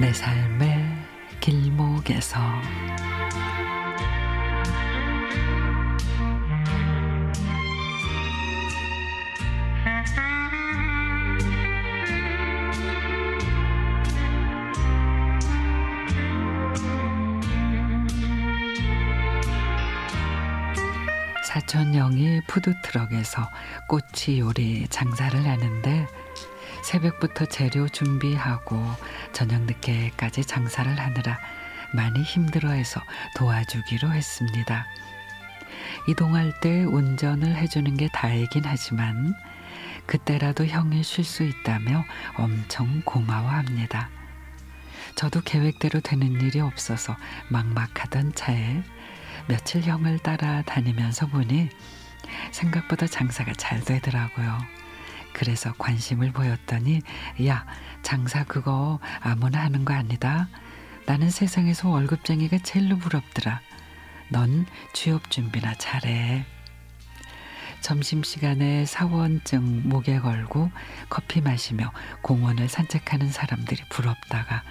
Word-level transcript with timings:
내 0.00 0.12
삶의 0.12 0.84
길목에서. 1.38 2.40
사촌 21.46 21.94
형이 21.94 22.40
푸드트럭에서 22.48 23.48
꼬치 23.88 24.40
요리 24.40 24.88
장사를 24.88 25.46
하는데 25.46 26.08
새벽부터 26.84 27.46
재료 27.46 27.88
준비하고 27.88 28.78
저녁 29.32 29.62
늦게까지 29.62 30.44
장사를 30.44 31.00
하느라 31.00 31.38
많이 31.94 32.22
힘들어해서 32.22 33.00
도와주기로 33.36 34.12
했습니다. 34.12 34.86
이동할 36.08 36.60
때 36.60 36.84
운전을 36.84 37.56
해주는 37.56 37.96
게 37.96 38.08
다이긴 38.12 38.64
하지만 38.66 39.34
그때라도 40.04 40.66
형이 40.66 41.02
쉴 41.02 41.24
수 41.24 41.42
있다며 41.42 42.04
엄청 42.36 43.00
고마워합니다. 43.06 44.10
저도 45.16 45.40
계획대로 45.40 46.00
되는 46.00 46.38
일이 46.42 46.60
없어서 46.60 47.16
막막하던 47.48 48.34
차에 48.34 48.82
며칠 49.48 49.82
형을 49.82 50.18
따라 50.18 50.60
다니면서 50.62 51.28
보니 51.28 51.70
생각보다 52.52 53.06
장사가 53.06 53.54
잘 53.54 53.80
되더라고요. 53.80 54.83
그래서 55.34 55.74
관심을 55.76 56.32
보였더니 56.32 57.02
야 57.46 57.66
장사 58.02 58.44
그거 58.44 59.00
아무나 59.20 59.60
하는 59.62 59.84
거 59.84 59.92
아니다. 59.92 60.48
나는 61.04 61.28
세상에서 61.28 61.90
월급쟁이가 61.90 62.58
제일로 62.58 62.96
부럽더라. 62.96 63.60
넌 64.30 64.64
취업 64.94 65.30
준비나 65.30 65.74
잘해. 65.74 66.46
점심시간에 67.82 68.86
사원증 68.86 69.86
목에 69.90 70.18
걸고 70.18 70.70
커피 71.10 71.42
마시며 71.42 71.92
공원을 72.22 72.70
산책하는 72.70 73.30
사람들이 73.30 73.82
부럽다가 73.90 74.62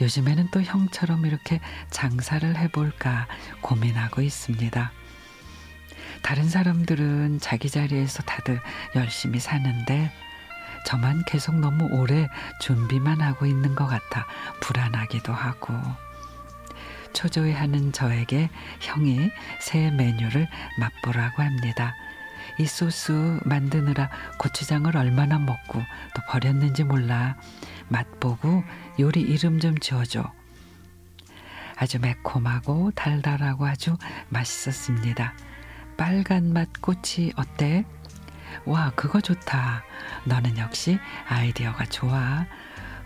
요즘에는 0.00 0.50
또 0.52 0.62
형처럼 0.62 1.26
이렇게 1.26 1.58
장사를 1.90 2.56
해볼까 2.56 3.26
고민하고 3.60 4.22
있습니다. 4.22 4.92
다른 6.22 6.48
사람들은 6.48 7.40
자기 7.40 7.70
자리에서 7.70 8.22
다들 8.22 8.60
열심히 8.94 9.40
사는데 9.40 10.12
저만 10.86 11.24
계속 11.26 11.58
너무 11.58 11.86
오래 11.90 12.28
준비만 12.60 13.20
하고 13.20 13.46
있는 13.46 13.74
것 13.74 13.86
같아 13.86 14.26
불안하기도 14.60 15.32
하고 15.32 15.74
초조해하는 17.12 17.92
저에게 17.92 18.50
형이 18.80 19.30
새 19.60 19.90
메뉴를 19.90 20.46
맛보라고 20.78 21.42
합니다. 21.42 21.94
이 22.58 22.66
소스 22.66 23.40
만드느라 23.44 24.10
고추장을 24.38 24.94
얼마나 24.96 25.38
먹고 25.38 25.80
또 26.14 26.22
버렸는지 26.28 26.84
몰라 26.84 27.36
맛보고 27.88 28.64
요리 29.00 29.20
이름 29.20 29.60
좀 29.60 29.78
지어줘. 29.78 30.32
아주 31.76 31.98
매콤하고 32.00 32.90
달달하고 32.92 33.66
아주 33.66 33.96
맛있었습니다. 34.28 35.34
빨간 35.98 36.52
맛 36.52 36.68
꼬치 36.80 37.32
어때? 37.34 37.84
와, 38.64 38.92
그거 38.94 39.20
좋다. 39.20 39.82
너는 40.24 40.56
역시 40.56 40.96
아이디어가 41.28 41.86
좋아. 41.86 42.46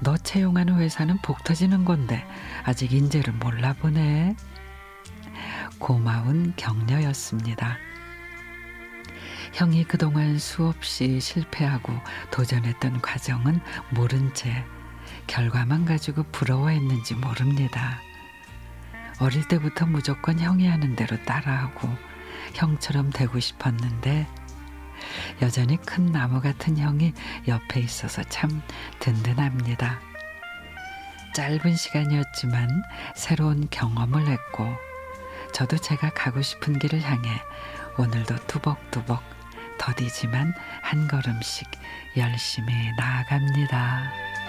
너 0.00 0.16
채용하는 0.16 0.76
회사는 0.76 1.18
복 1.22 1.44
터지는 1.44 1.84
건데 1.84 2.26
아직 2.64 2.92
인재를 2.92 3.32
몰라 3.34 3.74
보네. 3.74 4.34
고마운 5.78 6.52
격려였습니다. 6.56 7.78
형이 9.52 9.84
그동안 9.84 10.38
수없이 10.38 11.20
실패하고 11.20 11.92
도전했던 12.32 13.02
과정은 13.02 13.60
모른 13.90 14.34
채 14.34 14.64
결과만 15.28 15.84
가지고 15.84 16.24
부러워했는지 16.32 17.14
모릅니다. 17.14 18.00
어릴 19.20 19.46
때부터 19.46 19.86
무조건 19.86 20.40
형이 20.40 20.66
하는 20.66 20.96
대로 20.96 21.22
따라하고 21.24 22.09
형처럼 22.54 23.10
되고 23.10 23.38
싶었는데 23.38 24.26
여전히 25.42 25.76
큰 25.78 26.06
나무 26.12 26.40
같은 26.40 26.76
형이 26.78 27.12
옆에 27.48 27.80
있어서 27.80 28.22
참 28.24 28.62
든든합니다. 28.98 30.00
짧은 31.34 31.76
시간이었지만 31.76 32.82
새로운 33.14 33.68
경험을 33.70 34.26
했고 34.26 34.66
저도 35.52 35.76
제가 35.76 36.10
가고 36.10 36.42
싶은 36.42 36.78
길을 36.78 37.02
향해 37.02 37.40
오늘도 37.98 38.46
투벅투벅 38.46 39.22
더디지만 39.78 40.52
한 40.82 41.08
걸음씩 41.08 41.66
열심히 42.16 42.74
나아갑니다. 42.98 44.39